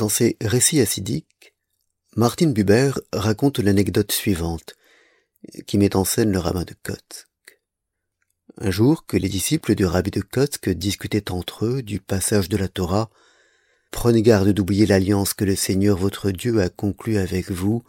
Dans 0.00 0.08
ses 0.08 0.38
récits 0.40 0.80
acidiques, 0.80 1.54
Martin 2.16 2.52
Buber 2.52 2.92
raconte 3.12 3.58
l'anecdote 3.58 4.12
suivante, 4.12 4.74
qui 5.66 5.76
met 5.76 5.94
en 5.94 6.04
scène 6.04 6.32
le 6.32 6.38
rabbin 6.38 6.64
de 6.64 6.74
Kotsk. 6.82 7.28
Un 8.56 8.70
jour 8.70 9.04
que 9.04 9.18
les 9.18 9.28
disciples 9.28 9.74
du 9.74 9.84
rabbi 9.84 10.10
de 10.10 10.22
Kotsk 10.22 10.70
discutaient 10.70 11.30
entre 11.30 11.66
eux 11.66 11.82
du 11.82 12.00
passage 12.00 12.48
de 12.48 12.56
la 12.56 12.68
Torah, 12.68 13.10
prenez 13.90 14.22
garde 14.22 14.48
d'oublier 14.50 14.86
l'alliance 14.86 15.34
que 15.34 15.44
le 15.44 15.56
Seigneur 15.56 15.96
votre 15.96 16.30
Dieu 16.30 16.60
a 16.60 16.68
conclue 16.68 17.18
avec 17.18 17.50
vous, 17.50 17.82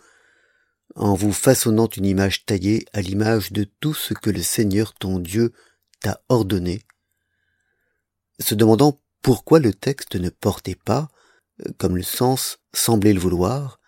en 0.96 1.14
vous 1.14 1.32
façonnant 1.32 1.88
une 1.88 2.06
image 2.06 2.46
taillée 2.46 2.86
à 2.94 3.02
l'image 3.02 3.52
de 3.52 3.64
tout 3.80 3.94
ce 3.94 4.14
que 4.14 4.30
le 4.30 4.42
Seigneur 4.42 4.94
ton 4.94 5.20
Dieu 5.20 5.54
t'a 6.02 6.22
ordonné, 6.30 6.82
se 8.40 8.56
demandant 8.56 9.00
pourquoi 9.22 9.60
le 9.60 9.74
texte 9.74 10.16
ne 10.16 10.30
portait 10.30 10.76
pas, 10.76 11.10
comme 11.78 11.96
le 11.96 12.04
sens 12.04 12.58
semblait 12.74 13.14
le 13.14 13.20
vouloir, 13.20 13.80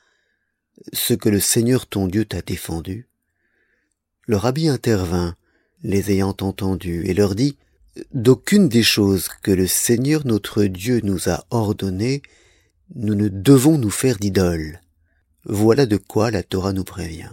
ce 0.93 1.13
que 1.13 1.29
le 1.29 1.39
Seigneur 1.39 1.87
ton 1.87 2.07
Dieu 2.07 2.25
t'a 2.25 2.41
défendu, 2.41 3.09
le 4.25 4.37
rabbi 4.37 4.69
intervint, 4.69 5.35
les 5.81 6.11
ayant 6.11 6.35
entendus, 6.39 7.05
et 7.05 7.13
leur 7.13 7.35
dit, 7.35 7.57
D'aucune 8.13 8.69
des 8.69 8.83
choses 8.83 9.27
que 9.27 9.51
le 9.51 9.67
Seigneur 9.67 10.25
notre 10.25 10.63
Dieu 10.63 11.01
nous 11.03 11.29
a 11.29 11.45
ordonnées, 11.51 12.23
nous 12.95 13.13
ne 13.13 13.27
devons 13.27 13.77
nous 13.77 13.91
faire 13.91 14.17
d'idoles. 14.17 14.81
Voilà 15.45 15.85
de 15.85 15.97
quoi 15.97 16.31
la 16.31 16.41
Torah 16.41 16.73
nous 16.73 16.83
prévient. 16.83 17.29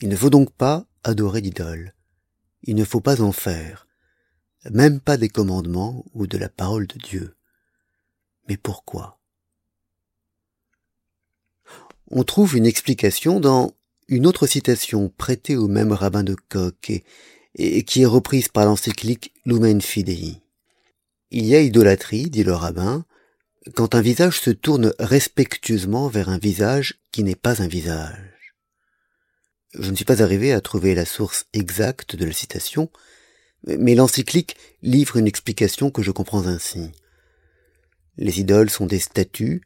Il 0.00 0.08
ne 0.08 0.16
faut 0.16 0.30
donc 0.30 0.52
pas 0.52 0.86
adorer 1.04 1.40
d'idoles. 1.40 1.94
Il 2.62 2.74
ne 2.74 2.84
faut 2.84 3.00
pas 3.00 3.20
en 3.22 3.32
faire, 3.32 3.86
même 4.70 5.00
pas 5.00 5.16
des 5.16 5.28
commandements 5.28 6.04
ou 6.12 6.26
de 6.26 6.38
la 6.38 6.48
parole 6.48 6.86
de 6.86 6.98
Dieu. 6.98 7.36
Mais 8.48 8.56
pourquoi? 8.56 9.20
On 12.10 12.24
trouve 12.24 12.56
une 12.56 12.66
explication 12.66 13.38
dans 13.38 13.74
une 14.08 14.26
autre 14.26 14.46
citation 14.46 15.08
prêtée 15.08 15.56
au 15.56 15.68
même 15.68 15.92
rabbin 15.92 16.24
de 16.24 16.34
Koch 16.34 16.90
et, 16.90 17.04
qui 17.56 18.02
est 18.02 18.06
reprise 18.06 18.48
par 18.48 18.66
l'encyclique 18.66 19.32
Lumen 19.44 19.80
Fidei. 19.80 20.42
Il 21.30 21.44
y 21.46 21.54
a 21.54 21.60
idolâtrie, 21.60 22.30
dit 22.30 22.44
le 22.44 22.54
rabbin, 22.54 23.04
quand 23.74 23.94
un 23.94 24.00
visage 24.00 24.40
se 24.40 24.50
tourne 24.50 24.94
respectueusement 24.98 26.08
vers 26.08 26.28
un 26.28 26.38
visage 26.38 27.00
qui 27.12 27.22
n'est 27.22 27.34
pas 27.34 27.62
un 27.62 27.68
visage. 27.68 28.54
Je 29.74 29.90
ne 29.90 29.96
suis 29.96 30.04
pas 30.04 30.22
arrivé 30.22 30.52
à 30.52 30.60
trouver 30.60 30.94
la 30.94 31.04
source 31.04 31.46
exacte 31.52 32.16
de 32.16 32.24
la 32.24 32.32
citation, 32.32 32.90
mais 33.66 33.94
l'encyclique 33.94 34.56
livre 34.82 35.16
une 35.16 35.26
explication 35.26 35.90
que 35.90 36.02
je 36.02 36.10
comprends 36.10 36.46
ainsi. 36.46 36.90
Les 38.16 38.40
idoles 38.40 38.70
sont 38.70 38.86
des 38.86 38.98
statues, 38.98 39.62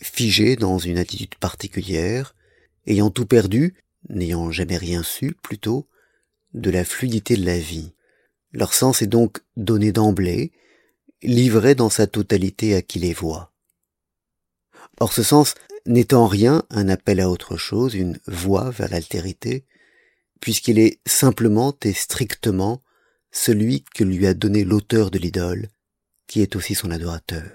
figées 0.00 0.56
dans 0.56 0.78
une 0.78 0.98
attitude 0.98 1.36
particulière, 1.36 2.34
ayant 2.86 3.10
tout 3.10 3.26
perdu, 3.26 3.74
n'ayant 4.08 4.50
jamais 4.50 4.76
rien 4.76 5.02
su, 5.02 5.34
plutôt, 5.42 5.88
de 6.56 6.70
la 6.70 6.84
fluidité 6.84 7.36
de 7.36 7.46
la 7.46 7.58
vie. 7.58 7.92
Leur 8.52 8.74
sens 8.74 9.02
est 9.02 9.06
donc 9.06 9.40
donné 9.56 9.92
d'emblée, 9.92 10.52
livré 11.22 11.74
dans 11.74 11.90
sa 11.90 12.06
totalité 12.06 12.74
à 12.74 12.82
qui 12.82 12.98
les 12.98 13.12
voit. 13.12 13.52
Or 14.98 15.12
ce 15.12 15.22
sens 15.22 15.54
n'est 15.84 16.14
en 16.14 16.26
rien 16.26 16.64
un 16.70 16.88
appel 16.88 17.20
à 17.20 17.30
autre 17.30 17.56
chose, 17.56 17.94
une 17.94 18.18
voie 18.26 18.70
vers 18.70 18.90
l'altérité, 18.90 19.64
puisqu'il 20.40 20.78
est 20.78 20.98
simplement 21.06 21.76
et 21.82 21.92
strictement 21.92 22.82
celui 23.30 23.84
que 23.94 24.04
lui 24.04 24.26
a 24.26 24.34
donné 24.34 24.64
l'auteur 24.64 25.10
de 25.10 25.18
l'idole, 25.18 25.68
qui 26.26 26.40
est 26.40 26.56
aussi 26.56 26.74
son 26.74 26.90
adorateur. 26.90 27.50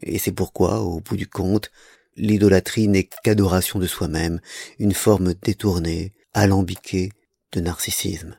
Et 0.00 0.18
c'est 0.18 0.32
pourquoi, 0.32 0.80
au 0.80 1.00
bout 1.00 1.16
du 1.16 1.26
compte, 1.26 1.70
l'idolâtrie 2.16 2.88
n'est 2.88 3.08
qu'adoration 3.22 3.78
de 3.78 3.86
soi-même, 3.86 4.40
une 4.78 4.94
forme 4.94 5.34
détournée, 5.34 6.14
alambiquée 6.32 7.10
de 7.52 7.60
narcissisme. 7.60 8.38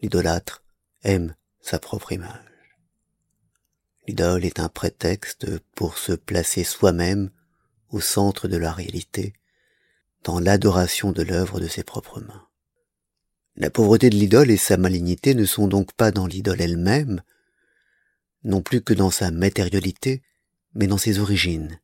L'idolâtre 0.00 0.62
aime 1.02 1.34
sa 1.60 1.78
propre 1.78 2.12
image. 2.12 2.78
L'idole 4.06 4.44
est 4.44 4.60
un 4.60 4.68
prétexte 4.68 5.58
pour 5.74 5.96
se 5.96 6.12
placer 6.12 6.64
soi-même 6.64 7.30
au 7.90 8.00
centre 8.00 8.48
de 8.48 8.56
la 8.56 8.72
réalité, 8.72 9.32
dans 10.24 10.40
l'adoration 10.40 11.12
de 11.12 11.22
l'œuvre 11.22 11.60
de 11.60 11.68
ses 11.68 11.84
propres 11.84 12.20
mains. 12.20 12.46
La 13.56 13.70
pauvreté 13.70 14.10
de 14.10 14.16
l'idole 14.16 14.50
et 14.50 14.56
sa 14.56 14.76
malignité 14.76 15.34
ne 15.34 15.44
sont 15.44 15.68
donc 15.68 15.92
pas 15.92 16.10
dans 16.10 16.26
l'idole 16.26 16.60
elle-même, 16.60 17.22
non 18.42 18.62
plus 18.62 18.82
que 18.82 18.94
dans 18.94 19.10
sa 19.10 19.30
matérialité, 19.30 20.22
mais 20.74 20.86
dans 20.86 20.98
ses 20.98 21.18
origines. 21.18 21.78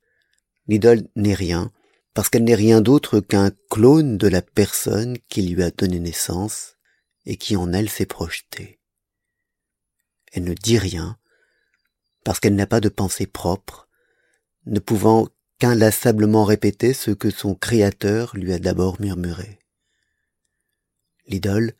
L'idole 0.66 1.04
n'est 1.16 1.34
rien, 1.34 1.70
parce 2.14 2.28
qu'elle 2.28 2.44
n'est 2.44 2.54
rien 2.54 2.80
d'autre 2.80 3.20
qu'un 3.20 3.50
clone 3.70 4.18
de 4.18 4.28
la 4.28 4.42
personne 4.42 5.18
qui 5.28 5.42
lui 5.42 5.62
a 5.62 5.70
donné 5.70 6.00
naissance 6.00 6.76
et 7.26 7.36
qui 7.36 7.56
en 7.56 7.72
elle 7.72 7.88
s'est 7.88 8.06
projetée. 8.06 8.80
Elle 10.32 10.44
ne 10.44 10.54
dit 10.54 10.78
rien, 10.78 11.18
parce 12.24 12.40
qu'elle 12.40 12.54
n'a 12.54 12.66
pas 12.66 12.80
de 12.80 12.88
pensée 12.88 13.26
propre, 13.26 13.88
ne 14.66 14.80
pouvant 14.80 15.28
qu'inlassablement 15.58 16.44
répéter 16.44 16.94
ce 16.94 17.10
que 17.10 17.30
son 17.30 17.54
Créateur 17.54 18.36
lui 18.36 18.52
a 18.52 18.58
d'abord 18.58 19.00
murmuré. 19.00 19.58
L'idole 21.26 21.74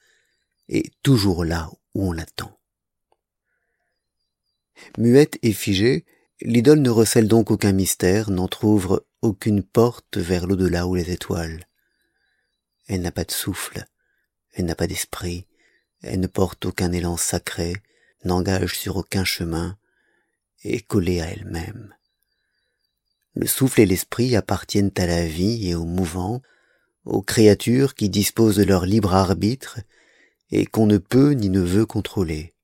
est 0.69 0.93
toujours 1.03 1.45
là 1.45 1.71
où 1.95 2.09
on 2.09 2.13
l'attend. 2.13 2.59
Muette 4.97 5.39
et 5.43 5.53
figée, 5.53 6.05
L'idole 6.43 6.81
ne 6.81 6.89
recèle 6.89 7.29
donc 7.29 7.51
aucun 7.51 7.73
mystère, 7.73 8.31
n'entr'ouvre 8.31 9.05
aucune 9.23 9.63
porte 9.63 10.17
vers 10.17 10.47
l'au-delà 10.47 10.87
ou 10.87 10.95
les 10.95 11.11
étoiles. 11.11 11.67
Elle 12.87 13.03
n'a 13.03 13.13
pas 13.13 13.25
de 13.25 13.31
souffle, 13.31 13.85
elle 14.53 14.65
n'a 14.65 14.75
pas 14.75 14.87
d'esprit, 14.87 15.47
elle 16.03 16.21
ne 16.21 16.27
porte 16.27 16.65
aucun 16.65 16.93
élan 16.93 17.17
sacré, 17.17 17.75
n'engage 18.25 18.79
sur 18.79 18.97
aucun 18.97 19.25
chemin, 19.25 19.77
est 20.65 20.87
collée 20.87 21.21
à 21.21 21.31
elle-même. 21.31 21.95
Le 23.35 23.47
souffle 23.47 23.81
et 23.81 23.87
l'esprit 23.87 24.35
appartiennent 24.35 24.93
à 24.97 25.07
la 25.07 25.27
vie 25.27 25.69
et 25.69 25.75
au 25.75 25.85
mouvant, 25.85 26.43
aux 27.05 27.23
créatures 27.23 27.95
qui 27.95 28.09
disposent 28.09 28.57
de 28.57 28.65
leur 28.65 28.87
libre 28.87 29.15
arbitre 29.15 29.81
et 30.51 30.67
qu'on 30.67 30.87
ne 30.87 30.99
peut 30.99 31.31
ni 31.33 31.49
ne 31.49 31.61
veut 31.61 31.87
contrôler. 31.87 32.55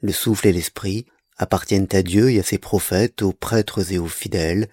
Le 0.00 0.12
souffle 0.12 0.48
et 0.48 0.52
l'esprit 0.52 1.06
appartiennent 1.36 1.88
à 1.92 2.02
Dieu 2.02 2.30
et 2.30 2.40
à 2.40 2.42
ses 2.42 2.58
prophètes, 2.58 3.22
aux 3.22 3.32
prêtres 3.32 3.92
et 3.92 3.98
aux 3.98 4.08
fidèles, 4.08 4.68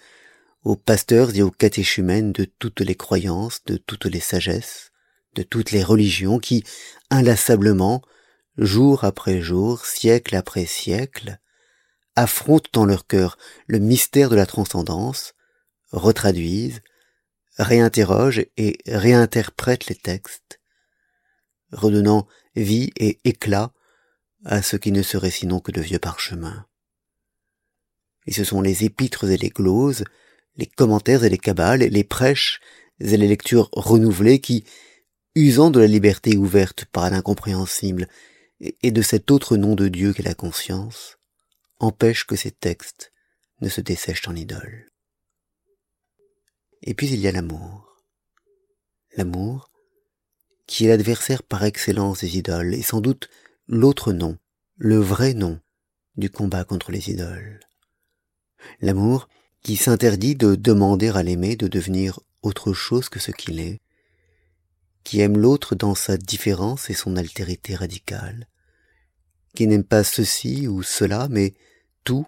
aux 0.64 0.75
pasteurs 0.75 1.36
et 1.36 1.42
aux 1.42 1.52
catéchumènes 1.52 2.31
de 2.31 2.46
toutes 2.46 2.81
les 2.81 2.96
croyances, 2.96 3.64
de 3.66 3.78
toutes 3.78 4.06
les 4.06 4.20
sagesses, 4.20 4.92
de 5.36 5.44
toutes 5.44 5.72
les 5.72 5.84
religions 5.84 6.40
qui, 6.40 6.64
inlassablement, 7.09 8.02
jour 8.58 9.03
après 9.03 9.42
jour, 9.42 9.86
siècle 9.86 10.36
après 10.36 10.66
siècle, 10.66 11.40
affrontent 12.16 12.69
dans 12.74 12.86
leur 12.86 13.08
cœur 13.08 13.38
le 13.68 13.80
mystère 13.80 14.30
de 14.30 14.36
la 14.36 14.46
transcendance, 14.46 15.34
retraduisent, 15.92 16.81
réinterrogent 17.58 18.46
et 18.58 18.78
réinterprètent 18.86 19.88
les 19.88 19.96
textes, 19.96 20.59
redonnant 21.72 22.28
vie 22.56 22.92
et 22.98 23.19
éclat 23.24 23.72
à 24.46 24.62
ce 24.62 24.75
qui 24.75 24.92
ne 24.92 25.04
serait 25.04 25.31
sinon 25.31 25.60
que 25.60 25.72
de 25.72 25.81
vieux 25.81 26.00
parchemins. 26.00 26.66
Et 28.25 28.33
ce 28.33 28.44
sont 28.44 28.62
les 28.62 28.83
épîtres 28.83 29.30
et 29.30 29.38
les 29.38 29.50
gloses, 29.50 30.04
les 30.59 30.67
commentaires 30.67 31.23
et 31.23 31.29
les 31.29 31.38
cabales, 31.38 31.79
les 31.79 32.03
prêches 32.03 32.59
et 33.00 33.15
les 33.15 33.27
lectures 33.27 33.69
renouvelées 33.71 34.41
qui, 34.41 34.65
usant 35.33 35.71
de 35.71 35.79
la 35.79 35.88
liberté 35.88 36.35
ouverte 36.35 36.83
par 36.85 37.09
l'incompréhensible 37.09 38.09
et 38.59 38.91
de 38.91 39.01
cet 39.01 39.31
autre 39.31 39.56
nom 39.56 39.75
de 39.75 39.88
Dieu 39.88 40.11
qu'est 40.11 40.23
la 40.23 40.33
conscience, 40.33 41.17
empêchent 41.79 42.27
que 42.27 42.35
ces 42.35 42.51
textes 42.51 43.13
ne 43.61 43.69
se 43.69 43.79
dessèchent 43.79 44.27
en 44.27 44.35
idoles. 44.35 44.91
Et 46.81 46.94
puis 46.94 47.07
il 47.07 47.21
y 47.21 47.27
a 47.29 47.31
l'amour. 47.31 48.03
L'amour, 49.15 49.71
qui 50.67 50.85
est 50.85 50.89
l'adversaire 50.89 51.41
par 51.41 51.63
excellence 51.63 52.19
des 52.19 52.38
idoles, 52.38 52.73
et 52.73 52.81
sans 52.81 53.00
doute 53.00 53.29
l'autre 53.67 54.11
nom, 54.11 54.38
le 54.75 54.97
vrai 54.97 55.33
nom 55.33 55.59
du 56.17 56.29
combat 56.29 56.65
contre 56.65 56.91
les 56.91 57.09
idoles. 57.09 57.61
L'amour 58.81 59.29
qui 59.63 59.75
s'interdit 59.75 60.35
de 60.35 60.56
demander 60.56 61.09
à 61.09 61.23
l'aimer 61.23 61.56
de 61.56 61.67
devenir 61.67 62.19
autre 62.41 62.73
chose 62.73 63.09
que 63.09 63.19
ce 63.19 63.31
qu'il 63.31 63.59
est, 63.59 63.81
qui 65.03 65.21
aime 65.21 65.38
l'autre 65.38 65.75
dans 65.75 65.95
sa 65.95 66.17
différence 66.17 66.89
et 66.89 66.94
son 66.94 67.15
altérité 67.15 67.75
radicale, 67.75 68.47
qui 69.56 69.67
n'aime 69.67 69.83
pas 69.83 70.03
ceci 70.03 70.67
ou 70.67 70.83
cela, 70.83 71.27
mais 71.29 71.53
tout 72.03 72.25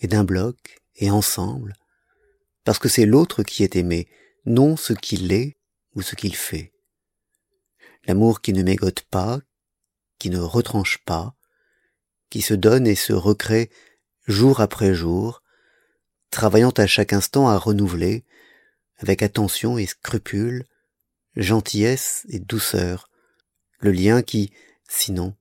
et 0.00 0.06
d'un 0.06 0.24
bloc 0.24 0.80
et 0.96 1.10
ensemble, 1.10 1.74
parce 2.64 2.78
que 2.78 2.88
c'est 2.88 3.06
l'autre 3.06 3.42
qui 3.42 3.62
est 3.62 3.76
aimé, 3.76 4.08
non 4.44 4.76
ce 4.76 4.92
qu'il 4.92 5.32
est 5.32 5.56
ou 5.94 6.02
ce 6.02 6.14
qu'il 6.14 6.36
fait. 6.36 6.72
L'amour 8.06 8.40
qui 8.40 8.52
ne 8.52 8.62
mégote 8.62 9.02
pas, 9.02 9.40
qui 10.18 10.30
ne 10.30 10.38
retranche 10.38 10.98
pas, 11.04 11.34
qui 12.30 12.42
se 12.42 12.54
donne 12.54 12.86
et 12.86 12.94
se 12.94 13.12
recrée 13.12 13.70
jour 14.26 14.60
après 14.60 14.94
jour, 14.94 15.42
travaillant 16.30 16.70
à 16.70 16.86
chaque 16.86 17.12
instant 17.12 17.48
à 17.48 17.58
renouveler, 17.58 18.24
avec 18.98 19.22
attention 19.22 19.78
et 19.78 19.86
scrupule, 19.86 20.64
gentillesse 21.36 22.26
et 22.28 22.38
douceur, 22.40 23.10
le 23.78 23.92
lien 23.92 24.22
qui, 24.22 24.52
sinon, 24.88 25.34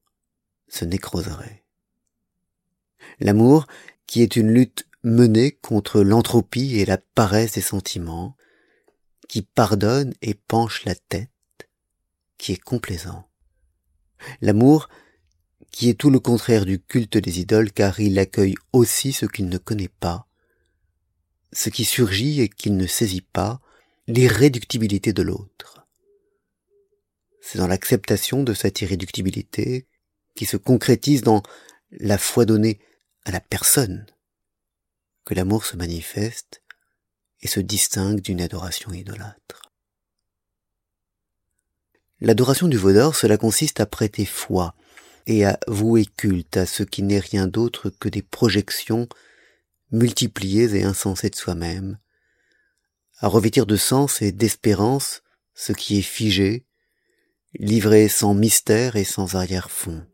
se 0.68 0.86
nécroserait. 0.86 1.64
L'amour, 3.20 3.68
qui 4.06 4.22
est 4.22 4.36
une 4.36 4.52
lutte 4.52 4.88
menée 5.04 5.52
contre 5.52 6.02
l'entropie 6.02 6.78
et 6.78 6.86
la 6.86 6.98
paresse 6.98 7.54
des 7.54 7.62
sentiments, 7.62 8.36
qui 9.28 9.42
pardonne 9.42 10.14
et 10.22 10.34
penche 10.34 10.86
la 10.86 10.96
tête, 10.96 11.30
qui 12.38 12.54
est 12.54 12.62
complaisant. 12.62 13.28
L'amour, 14.42 14.90
qui 15.72 15.90
est 15.90 15.96
tout 16.00 16.10
le 16.10 16.20
contraire 16.20 16.66
du 16.66 16.80
culte 16.80 17.18
des 17.18 17.40
idoles 17.40 17.72
car 17.72 18.00
il 18.00 18.18
accueille 18.20 18.56
aussi 18.74 19.14
ce 19.14 19.26
qu'il 19.26 19.50
ne 19.50 19.58
connaît 19.58 19.90
pas, 20.00 20.27
ce 21.54 21.70
qui 21.70 21.86
surgit 21.86 22.42
et 22.42 22.50
qu'il 22.50 22.78
ne 22.78 22.88
saisit 22.88 23.22
pas, 23.22 23.62
l'irréductibilité 24.08 25.14
de 25.14 25.22
l'autre. 25.22 25.86
C'est 27.42 27.58
dans 27.58 27.68
l'acceptation 27.68 28.44
de 28.44 28.54
cette 28.54 28.82
irréductibilité 28.82 29.88
qui 30.36 30.46
se 30.46 30.58
concrétise 30.58 31.22
dans 31.22 31.44
la 31.92 32.18
foi 32.18 32.46
donnée 32.46 32.80
à 33.26 33.32
la 33.32 33.40
personne 33.40 34.06
que 35.26 35.34
l'amour 35.34 35.66
se 35.66 35.76
manifeste 35.76 36.62
et 37.42 37.48
se 37.48 37.60
distingue 37.60 38.22
d'une 38.22 38.42
adoration 38.42 38.92
idolâtre. 38.92 39.72
L'adoration 42.20 42.68
du 42.68 42.78
Vaudor, 42.78 43.16
cela 43.16 43.38
consiste 43.38 43.80
à 43.80 43.86
prêter 43.86 44.26
foi 44.26 44.74
et 45.28 45.46
à 45.46 45.60
vouer 45.68 46.06
culte 46.06 46.58
à 46.58 46.66
ce 46.66 46.84
qui 46.84 47.04
n'est 47.04 47.20
rien 47.20 47.48
d'autre 47.48 47.90
que 47.90 48.10
des 48.10 48.24
projections 48.24 49.08
multipliées 49.92 50.76
et 50.76 50.84
insensées 50.84 51.30
de 51.30 51.36
soi-même, 51.36 51.98
à 53.20 53.28
revêtir 53.28 53.66
de 53.66 53.76
sens 53.76 54.22
et 54.22 54.32
d'espérance 54.32 55.24
ce 55.54 55.74
qui 55.74 55.98
est 55.98 56.04
figé, 56.04 56.66
livré 57.54 58.08
sans 58.08 58.34
mystère 58.34 58.96
et 58.96 59.04
sans 59.04 59.36
arrière-fond. 59.36 60.06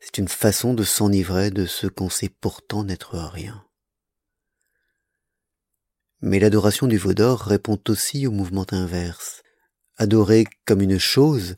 C'est 0.00 0.18
une 0.18 0.28
façon 0.28 0.74
de 0.74 0.84
s'enivrer 0.84 1.50
de 1.50 1.66
ce 1.66 1.86
qu'on 1.86 2.10
sait 2.10 2.28
pourtant 2.28 2.84
n'être 2.84 3.18
rien. 3.18 3.64
Mais 6.22 6.38
l'adoration 6.38 6.86
du 6.86 6.98
veau 6.98 7.14
d'or 7.14 7.40
répond 7.40 7.78
aussi 7.88 8.26
au 8.26 8.30
mouvement 8.30 8.66
inverse. 8.72 9.42
Adorer 9.96 10.46
comme 10.66 10.82
une 10.82 10.98
chose 10.98 11.54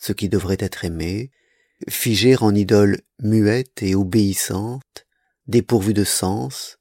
ce 0.00 0.12
qui 0.12 0.28
devrait 0.28 0.56
être 0.60 0.84
aimé, 0.84 1.30
figer 1.88 2.36
en 2.40 2.54
idole 2.54 3.02
muette 3.20 3.82
et 3.82 3.94
obéissante, 3.94 4.82
dépourvue 5.50 5.94
de 5.94 6.04
sens, 6.04 6.78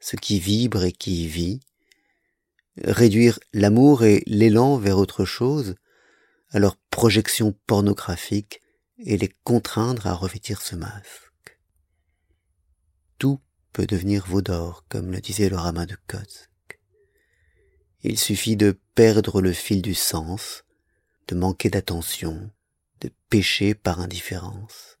ce 0.00 0.16
qui 0.16 0.38
vibre 0.38 0.84
et 0.84 0.92
qui 0.92 1.26
vit, 1.26 1.60
réduire 2.76 3.38
l'amour 3.52 4.04
et 4.04 4.22
l'élan 4.26 4.76
vers 4.76 4.98
autre 4.98 5.24
chose, 5.24 5.76
à 6.50 6.58
leur 6.58 6.76
projection 6.90 7.54
pornographique 7.66 8.60
et 8.98 9.16
les 9.16 9.32
contraindre 9.44 10.06
à 10.06 10.14
revêtir 10.14 10.60
ce 10.60 10.76
masque. 10.76 11.58
Tout 13.18 13.40
peut 13.72 13.86
devenir 13.86 14.26
veau 14.26 14.42
d'or, 14.42 14.84
comme 14.88 15.10
le 15.10 15.20
disait 15.20 15.48
le 15.48 15.56
ramas 15.56 15.86
de 15.86 15.96
Kotsk. 16.06 16.50
Il 18.02 18.18
suffit 18.18 18.56
de 18.56 18.78
perdre 18.94 19.40
le 19.40 19.52
fil 19.52 19.80
du 19.80 19.94
sens, 19.94 20.64
de 21.28 21.34
manquer 21.34 21.70
d'attention, 21.70 22.50
de 23.00 23.10
pécher 23.30 23.74
par 23.74 24.00
indifférence, 24.00 24.98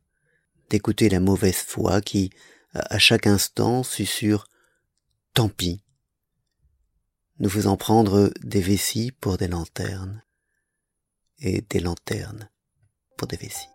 d'écouter 0.70 1.08
la 1.08 1.20
mauvaise 1.20 1.56
foi 1.56 2.00
qui, 2.00 2.30
à 2.74 2.98
chaque 2.98 3.26
instant, 3.26 3.82
susurre 3.82 4.46
tant 5.34 5.48
pis, 5.48 5.82
nous 7.38 7.48
faisant 7.48 7.76
prendre 7.76 8.32
des 8.42 8.60
vessies 8.60 9.12
pour 9.12 9.36
des 9.36 9.48
lanternes, 9.48 10.22
et 11.38 11.60
des 11.62 11.80
lanternes 11.80 12.48
pour 13.16 13.28
des 13.28 13.36
vessies. 13.36 13.71